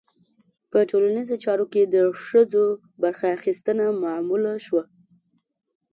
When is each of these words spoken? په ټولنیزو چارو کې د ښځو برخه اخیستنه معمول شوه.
په 0.71 0.77
ټولنیزو 0.89 1.35
چارو 1.43 1.65
کې 1.73 1.81
د 1.85 1.95
ښځو 2.25 2.63
برخه 3.03 3.25
اخیستنه 3.37 3.85
معمول 4.03 4.43
شوه. 4.65 4.83